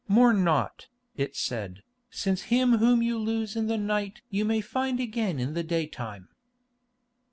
"Mourn 0.07 0.43
not," 0.43 0.87
it 1.15 1.35
said, 1.35 1.83
"since 2.09 2.41
him 2.49 2.79
whom 2.79 3.03
you 3.03 3.19
lose 3.19 3.55
in 3.55 3.67
the 3.67 3.77
night 3.77 4.23
you 4.31 4.43
may 4.43 4.59
find 4.59 4.99
again 4.99 5.37
in 5.37 5.53
the 5.53 5.61
daytime." 5.61 6.29